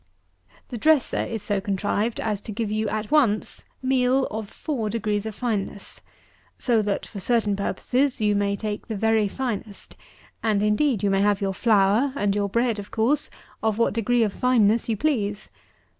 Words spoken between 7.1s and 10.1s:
certain purposes, you may take the very finest;